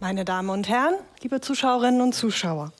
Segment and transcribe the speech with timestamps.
[0.00, 2.70] Meine Damen und Herren, liebe Zuschauerinnen und Zuschauer.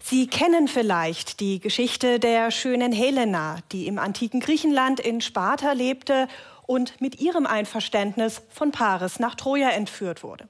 [0.00, 6.26] Sie kennen vielleicht die Geschichte der schönen Helena, die im antiken Griechenland in Sparta lebte
[6.66, 10.48] und mit ihrem Einverständnis von Paris nach Troja entführt wurde.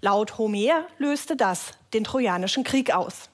[0.00, 3.28] Laut Homer löste das den Trojanischen Krieg aus.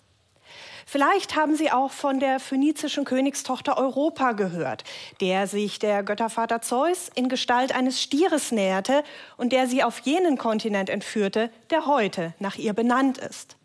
[0.91, 4.84] Vielleicht haben Sie auch von der phönizischen Königstochter Europa gehört,
[5.21, 9.04] der sich der Göttervater Zeus in Gestalt eines Stieres näherte
[9.36, 13.58] und der sie auf jenen Kontinent entführte, der heute nach ihr benannt ist.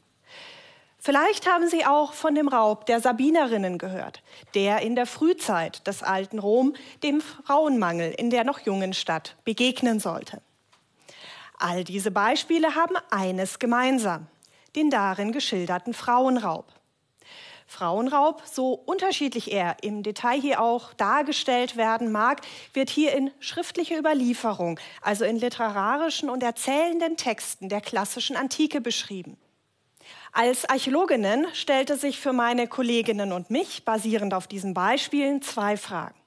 [0.99, 4.21] Vielleicht haben Sie auch von dem Raub der Sabinerinnen gehört,
[4.53, 10.01] der in der Frühzeit des alten Rom dem Frauenmangel in der noch jungen Stadt begegnen
[10.01, 10.41] sollte.
[11.57, 14.27] All diese Beispiele haben eines gemeinsam,
[14.75, 16.65] den darin geschilderten Frauenraub.
[17.67, 22.41] Frauenraub, so unterschiedlich er im Detail hier auch dargestellt werden mag,
[22.73, 29.37] wird hier in schriftlicher Überlieferung, also in literarischen und erzählenden Texten der klassischen Antike beschrieben.
[30.31, 36.22] Als Archäologinnen stellte sich für meine Kolleginnen und mich, basierend auf diesen Beispielen, zwei Fragen.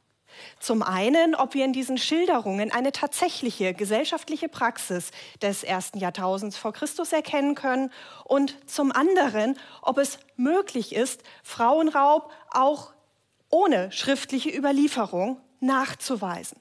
[0.60, 5.10] Zum einen, ob wir in diesen Schilderungen eine tatsächliche gesellschaftliche Praxis
[5.42, 7.92] des ersten Jahrtausends vor Christus erkennen können
[8.24, 12.92] und zum anderen, ob es möglich ist, Frauenraub auch
[13.50, 16.60] ohne schriftliche Überlieferung nachzuweisen.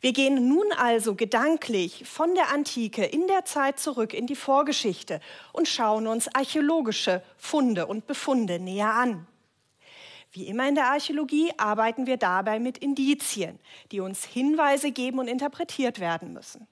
[0.00, 5.20] Wir gehen nun also gedanklich von der Antike in der Zeit zurück in die Vorgeschichte
[5.52, 9.26] und schauen uns archäologische Funde und Befunde näher an.
[10.32, 13.58] Wie immer in der Archäologie arbeiten wir dabei mit Indizien,
[13.90, 16.68] die uns Hinweise geben und interpretiert werden müssen.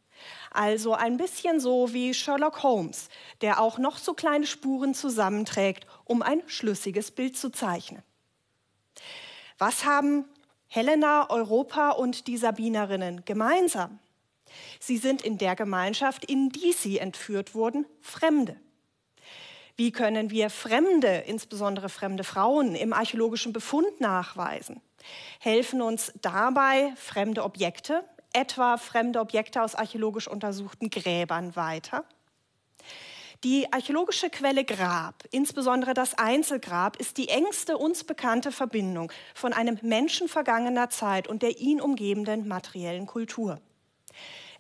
[0.51, 3.09] Also ein bisschen so wie Sherlock Holmes,
[3.41, 8.03] der auch noch so kleine Spuren zusammenträgt, um ein schlüssiges Bild zu zeichnen.
[9.59, 10.25] Was haben
[10.69, 13.99] Helena, Europa und die Sabinerinnen gemeinsam?
[14.81, 18.57] Sie sind in der Gemeinschaft, in die sie entführt wurden, Fremde.
[19.79, 24.81] Wie können wir Fremde, insbesondere fremde Frauen, im archäologischen Befund nachweisen?
[25.39, 28.03] Helfen uns dabei fremde Objekte,
[28.33, 32.05] etwa fremde Objekte aus archäologisch untersuchten Gräbern weiter?
[33.45, 39.79] Die archäologische Quelle Grab, insbesondere das Einzelgrab, ist die engste uns bekannte Verbindung von einem
[39.83, 43.61] Menschen vergangener Zeit und der ihn umgebenden materiellen Kultur.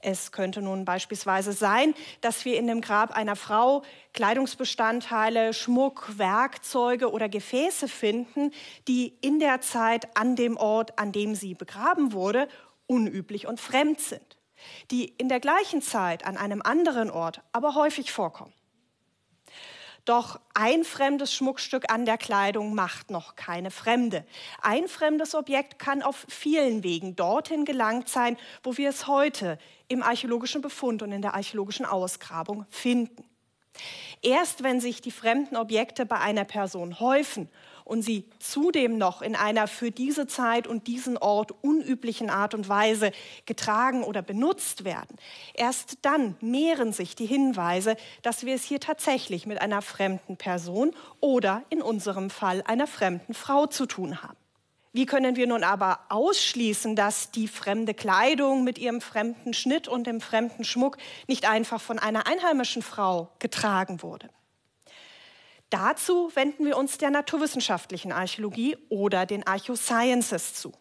[0.01, 3.83] Es könnte nun beispielsweise sein, dass wir in dem Grab einer Frau
[4.13, 8.53] Kleidungsbestandteile, Schmuck, Werkzeuge oder Gefäße finden,
[8.87, 12.49] die in der Zeit an dem Ort, an dem sie begraben wurde,
[12.87, 14.39] unüblich und fremd sind,
[14.91, 18.53] die in der gleichen Zeit an einem anderen Ort aber häufig vorkommen.
[20.09, 24.25] Doch ein fremdes Schmuckstück an der Kleidung macht noch keine Fremde.
[24.63, 30.03] Ein fremdes Objekt kann auf vielen Wegen dorthin gelangt sein, wo wir es heute im
[30.03, 33.23] archäologischen Befund und in der archäologischen Ausgrabung finden.
[34.23, 37.51] Erst wenn sich die fremden Objekte bei einer Person häufen
[37.89, 42.69] und sie zudem noch in einer für diese Zeit und diesen Ort unüblichen Art und
[42.69, 43.13] Weise
[43.47, 45.17] getragen oder benutzt werden,
[45.55, 50.95] erst dann mehren sich die Hinweise, dass wir es hier tatsächlich mit einer fremden Person
[51.21, 54.37] oder in unserem Fall einer fremden Frau zu tun haben.
[54.93, 60.07] Wie können wir nun aber ausschließen, dass die fremde Kleidung mit ihrem fremden Schnitt und
[60.07, 64.29] dem fremden Schmuck nicht einfach von einer einheimischen Frau getragen wurde?
[65.71, 70.73] Dazu wenden wir uns der naturwissenschaftlichen Archäologie oder den Archosciences zu.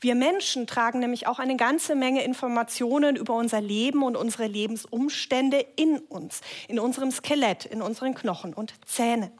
[0.00, 5.58] Wir Menschen tragen nämlich auch eine ganze Menge Informationen über unser Leben und unsere Lebensumstände
[5.76, 9.30] in uns, in unserem Skelett, in unseren Knochen und Zähnen.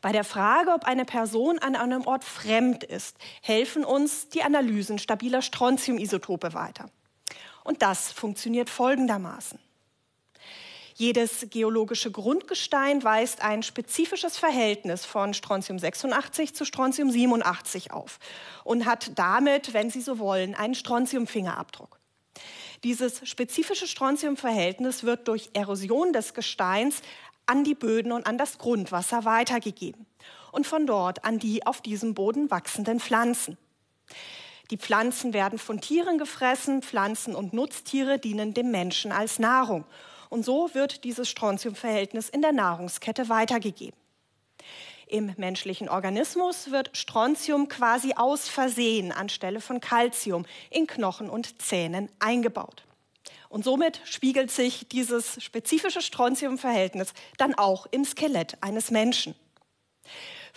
[0.00, 4.98] Bei der Frage, ob eine Person an einem Ort fremd ist, helfen uns die Analysen
[4.98, 6.90] stabiler Strontiumisotope weiter.
[7.64, 9.58] Und das funktioniert folgendermaßen.
[10.98, 18.18] Jedes geologische Grundgestein weist ein spezifisches Verhältnis von Strontium 86 zu Strontium 87 auf
[18.64, 22.00] und hat damit, wenn Sie so wollen, einen Strontiumfingerabdruck.
[22.82, 27.02] Dieses spezifische Strontiumverhältnis wird durch Erosion des Gesteins
[27.44, 30.06] an die Böden und an das Grundwasser weitergegeben
[30.50, 33.58] und von dort an die auf diesem Boden wachsenden Pflanzen.
[34.70, 39.84] Die Pflanzen werden von Tieren gefressen, Pflanzen und Nutztiere dienen dem Menschen als Nahrung.
[40.28, 43.98] Und so wird dieses Strontiumverhältnis in der Nahrungskette weitergegeben.
[45.08, 52.10] Im menschlichen Organismus wird Strontium quasi aus Versehen anstelle von Calcium in Knochen und Zähnen
[52.18, 52.84] eingebaut.
[53.48, 59.36] Und somit spiegelt sich dieses spezifische Strontiumverhältnis dann auch im Skelett eines Menschen.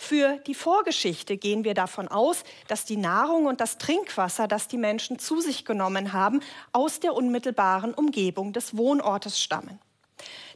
[0.02, 4.78] Für die Vorgeschichte gehen wir davon aus, dass die Nahrung und das Trinkwasser, das die
[4.78, 6.40] Menschen zu sich genommen haben,
[6.72, 9.78] aus der unmittelbaren Umgebung des Wohnortes stammen.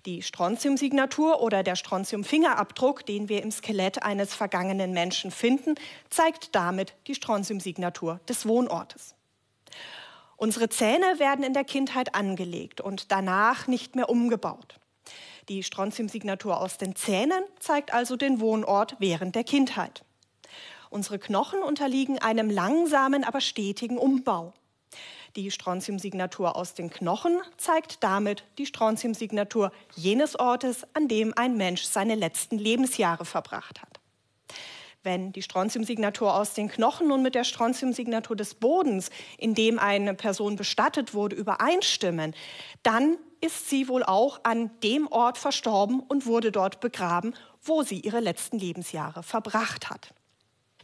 [0.06, 5.74] Die Strontiumsignatur oder der Strontiumfingerabdruck, den wir im Skelett eines vergangenen Menschen finden,
[6.08, 9.14] zeigt damit die Strontiumsignatur des Wohnortes.
[10.38, 14.80] Unsere Zähne werden in der Kindheit angelegt und danach nicht mehr umgebaut.
[15.48, 20.04] Die Strontiumsignatur aus den Zähnen zeigt also den Wohnort während der Kindheit.
[20.88, 24.54] Unsere Knochen unterliegen einem langsamen, aber stetigen Umbau.
[25.36, 31.82] Die Strontiumsignatur aus den Knochen zeigt damit die Strontiumsignatur jenes Ortes, an dem ein Mensch
[31.82, 34.00] seine letzten Lebensjahre verbracht hat.
[35.04, 40.14] Wenn die Strontiumsignatur aus den Knochen nun mit der Strontiumsignatur des Bodens, in dem eine
[40.14, 42.34] Person bestattet wurde, übereinstimmen,
[42.82, 48.00] dann ist sie wohl auch an dem Ort verstorben und wurde dort begraben, wo sie
[48.00, 50.14] ihre letzten Lebensjahre verbracht hat.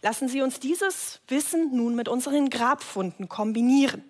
[0.03, 4.05] Lassen Sie uns dieses Wissen nun mit unseren Grabfunden kombinieren.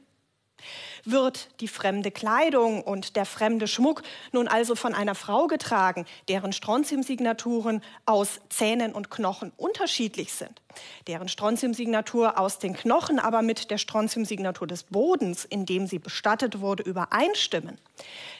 [1.04, 4.02] Wird die fremde Kleidung und der fremde Schmuck
[4.32, 10.60] nun also von einer Frau getragen, deren Strontiumsignaturen aus Zähnen und Knochen unterschiedlich sind,
[11.06, 16.60] deren Strontiumsignatur aus den Knochen aber mit der Strontiumsignatur des Bodens, in dem sie bestattet
[16.60, 17.78] wurde, übereinstimmen,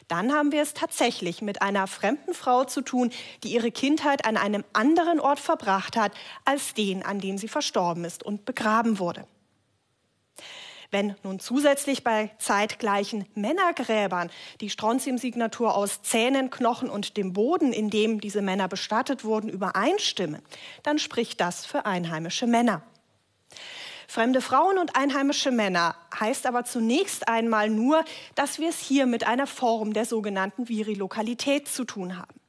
[0.08, 3.10] dann haben wir es tatsächlich mit einer fremden Frau zu tun,
[3.44, 6.12] die ihre Kindheit an einem anderen Ort verbracht hat
[6.44, 9.24] als den, an dem sie verstorben ist und begraben wurde.
[10.90, 17.90] Wenn nun zusätzlich bei zeitgleichen Männergräbern die Strontiumsignatur aus Zähnen, Knochen und dem Boden, in
[17.90, 20.42] dem diese Männer bestattet wurden, übereinstimmen,
[20.82, 22.82] dann spricht das für einheimische Männer.
[24.08, 28.04] Fremde Frauen und einheimische Männer heißt aber zunächst einmal nur,
[28.34, 32.39] dass wir es hier mit einer Form der sogenannten Virilokalität zu tun haben.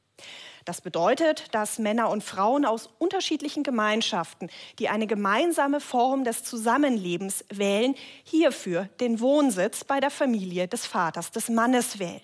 [0.64, 4.48] Das bedeutet, dass Männer und Frauen aus unterschiedlichen Gemeinschaften,
[4.78, 11.32] die eine gemeinsame Form des Zusammenlebens wählen, hierfür den Wohnsitz bei der Familie des Vaters
[11.32, 12.20] des Mannes wählen.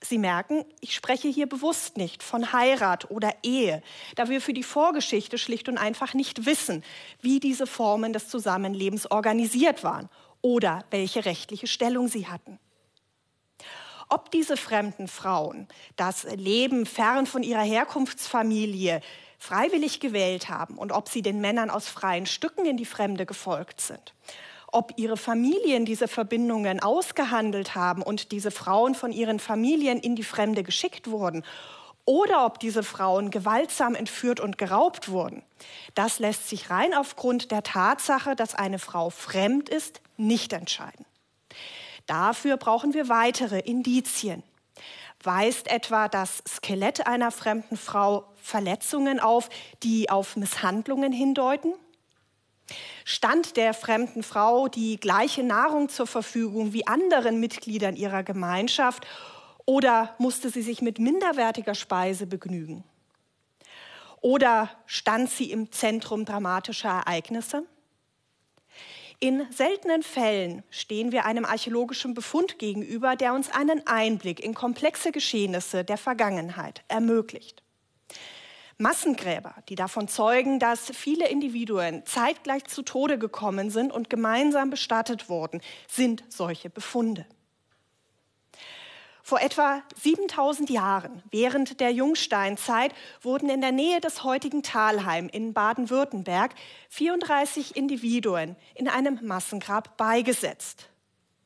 [0.00, 3.82] Sie merken, ich spreche hier bewusst nicht von Heirat oder Ehe,
[4.14, 6.84] da wir für die Vorgeschichte schlicht und einfach nicht wissen,
[7.20, 10.08] wie diese Formen des Zusammenlebens organisiert waren
[10.40, 12.60] oder welche rechtliche Stellung sie hatten.
[14.08, 19.02] Ob diese fremden Frauen das Leben fern von ihrer Herkunftsfamilie
[19.38, 23.80] freiwillig gewählt haben und ob sie den Männern aus freien Stücken in die Fremde gefolgt
[23.80, 24.14] sind,
[24.72, 30.24] ob ihre Familien diese Verbindungen ausgehandelt haben und diese Frauen von ihren Familien in die
[30.24, 31.44] Fremde geschickt wurden.
[32.04, 35.42] Oder ob diese Frauen gewaltsam entführt und geraubt wurden,
[35.94, 41.04] das lässt sich rein aufgrund der Tatsache, dass eine Frau fremd ist, nicht entscheiden.
[42.08, 44.42] Dafür brauchen wir weitere Indizien.
[45.22, 49.50] Weist etwa das Skelett einer fremden Frau Verletzungen auf,
[49.82, 51.74] die auf Misshandlungen hindeuten?
[53.04, 59.06] Stand der fremden Frau die gleiche Nahrung zur Verfügung wie anderen Mitgliedern ihrer Gemeinschaft
[59.66, 62.84] oder musste sie sich mit minderwertiger Speise begnügen?
[64.22, 67.66] Oder stand sie im Zentrum dramatischer Ereignisse?
[69.20, 75.10] In seltenen Fällen stehen wir einem archäologischen Befund gegenüber, der uns einen Einblick in komplexe
[75.10, 77.64] Geschehnisse der Vergangenheit ermöglicht.
[78.76, 85.28] Massengräber, die davon zeugen, dass viele Individuen zeitgleich zu Tode gekommen sind und gemeinsam bestattet
[85.28, 87.26] wurden, sind solche Befunde.
[89.28, 95.52] Vor etwa 7000 Jahren, während der Jungsteinzeit, wurden in der Nähe des heutigen Talheim in
[95.52, 96.54] Baden-Württemberg
[96.88, 100.88] 34 Individuen in einem Massengrab beigesetzt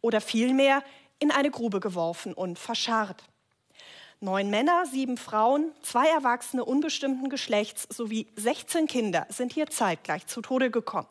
[0.01, 0.85] oder vielmehr
[1.19, 3.25] in eine Grube geworfen und verscharrt.
[4.21, 10.41] Neun Männer, sieben Frauen, zwei Erwachsene unbestimmten Geschlechts sowie 16 Kinder sind hier zeitgleich zu
[10.41, 11.09] Tode gekommen.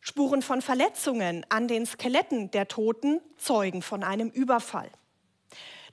[0.00, 4.90] Spuren von Verletzungen an den Skeletten der Toten zeugen von einem Überfall.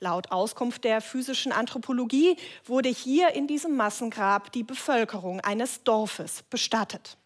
[0.04, 7.18] Laut Auskunft der physischen Anthropologie wurde hier in diesem Massengrab die Bevölkerung eines Dorfes bestattet.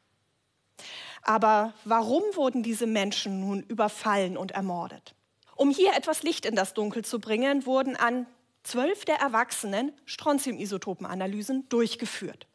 [1.21, 5.15] Aber warum wurden diese Menschen nun überfallen und ermordet?
[5.55, 8.27] Um hier etwas Licht in das Dunkel zu bringen, wurden an
[8.63, 12.45] zwölf der Erwachsenen Strontiumisotopenanalysen durchgeführt.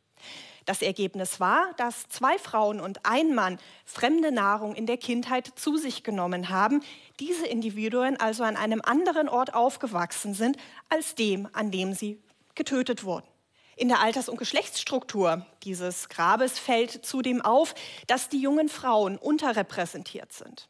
[0.71, 5.77] Das Ergebnis war, dass zwei Frauen und ein Mann fremde Nahrung in der Kindheit zu
[5.77, 6.85] sich genommen haben,
[7.19, 10.59] diese Individuen also an einem anderen Ort aufgewachsen sind
[10.89, 12.23] als dem, an dem sie
[12.55, 13.27] getötet wurden.
[13.75, 17.75] In der Alters- und Geschlechtsstruktur dieses Grabes fällt zudem auf,
[18.07, 20.69] dass die jungen Frauen unterrepräsentiert sind.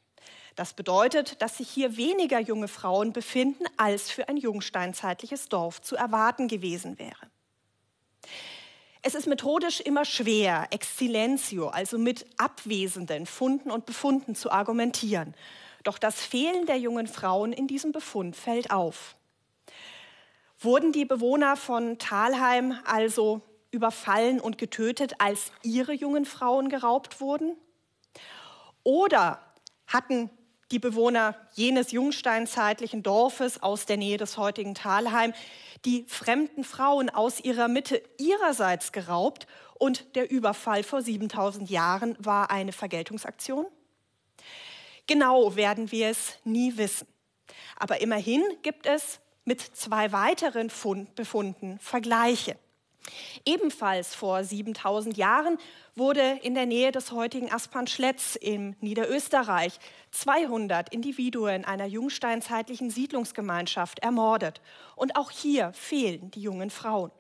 [0.57, 5.95] Das bedeutet, dass sich hier weniger junge Frauen befinden, als für ein jungsteinzeitliches Dorf zu
[5.95, 7.31] erwarten gewesen wäre.
[9.03, 15.35] Es ist methodisch immer schwer, ex silentio, also mit abwesenden Funden und Befunden zu argumentieren.
[15.85, 19.17] Doch das Fehlen der jungen Frauen in diesem Befund fällt auf.
[20.59, 23.41] Wurden die Bewohner von Talheim also
[23.71, 27.57] überfallen und getötet, als ihre jungen Frauen geraubt wurden?
[28.83, 29.41] Oder
[29.87, 30.29] hatten
[30.71, 35.33] die Bewohner jenes jungsteinzeitlichen Dorfes aus der Nähe des heutigen Talheim
[35.85, 39.47] die fremden Frauen aus ihrer Mitte ihrerseits geraubt
[39.79, 43.67] und der Überfall vor 7000 Jahren war eine Vergeltungsaktion?
[45.07, 47.09] Genau werden wir es nie wissen.
[47.77, 52.57] Aber immerhin gibt es mit zwei weiteren Fund Befunden Vergleiche.
[53.45, 55.59] Ebenfalls vor 7000 Jahren
[55.95, 59.79] wurde in der Nähe des heutigen Aspern-Schletz im Niederösterreich
[60.13, 64.61] 200 Individuen einer jungsteinzeitlichen Siedlungsgemeinschaft ermordet.
[64.97, 67.11] Und auch hier fehlen die jungen Frauen.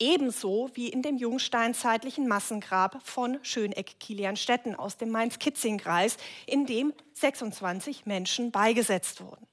[0.00, 8.50] Ebenso wie in dem jungsteinzeitlichen Massengrab von Schöneck-Kilianstetten aus dem Mainz-Kitzing-Kreis, in dem 26 Menschen
[8.50, 9.46] beigesetzt wurden.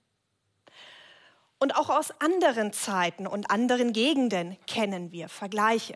[1.62, 5.96] Und auch aus anderen Zeiten und anderen Gegenden kennen wir Vergleiche.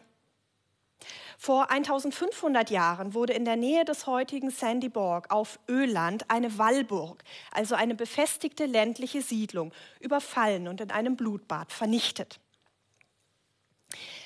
[1.39, 7.73] Vor 1500 Jahren wurde in der Nähe des heutigen Sandyborg auf Öland eine Wallburg, also
[7.73, 12.39] eine befestigte ländliche Siedlung, überfallen und in einem Blutbad vernichtet.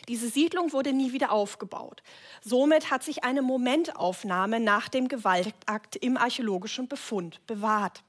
[0.09, 2.03] Diese Siedlung wurde nie wieder aufgebaut.
[2.41, 8.03] Somit hat sich eine Momentaufnahme nach dem Gewaltakt im archäologischen Befund bewahrt.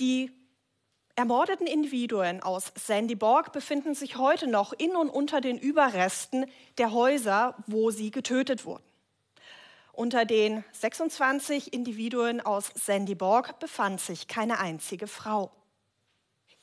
[0.00, 0.32] Die
[1.18, 6.46] ermordeten Individuen aus Sandy Borg befinden sich heute noch in und unter den Überresten
[6.78, 8.84] der Häuser, wo sie getötet wurden.
[9.92, 15.50] Unter den 26 Individuen aus Sandy Borg befand sich keine einzige Frau.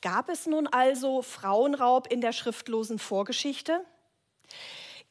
[0.00, 3.84] Gab es nun also Frauenraub in der schriftlosen Vorgeschichte?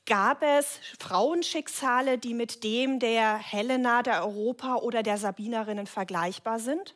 [0.07, 6.95] Gab es Frauenschicksale, die mit dem der Helena, der Europa oder der Sabinerinnen vergleichbar sind?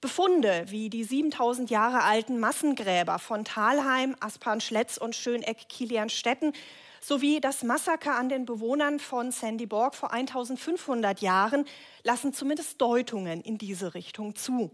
[0.00, 6.52] Befunde wie die 7000 Jahre alten Massengräber von Talheim, Aspern-Schletz und Schöneck-Kilianstetten
[7.00, 11.64] sowie das Massaker an den Bewohnern von Sandy Borg vor 1500 Jahren
[12.02, 14.70] lassen zumindest Deutungen in diese Richtung zu.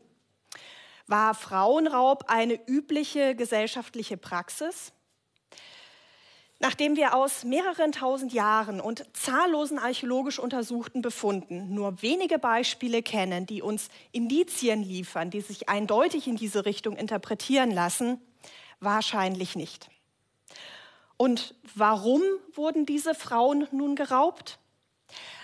[1.07, 4.94] War Frauenraub eine übliche gesellschaftliche Praxis?
[6.61, 13.45] Nachdem wir aus mehreren tausend Jahren und zahllosen archäologisch untersuchten Befunden nur wenige Beispiele kennen,
[13.45, 18.21] die uns Indizien liefern, die sich eindeutig in diese Richtung interpretieren lassen,
[18.81, 19.89] wahrscheinlich nicht.
[21.17, 24.59] Und warum wurden diese Frauen nun geraubt?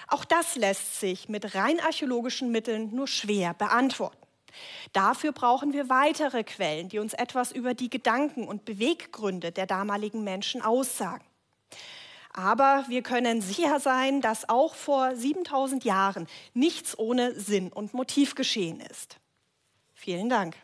[0.08, 4.19] Auch das lässt sich mit rein archäologischen Mitteln nur schwer beantworten.
[4.92, 10.24] Dafür brauchen wir weitere Quellen, die uns etwas über die Gedanken und Beweggründe der damaligen
[10.24, 11.24] Menschen aussagen.
[12.32, 18.34] Aber wir können sicher sein, dass auch vor 7000 Jahren nichts ohne Sinn und Motiv
[18.34, 19.16] geschehen ist.
[19.94, 20.56] Vielen Dank.